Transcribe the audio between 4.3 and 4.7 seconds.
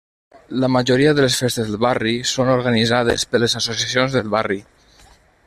barri.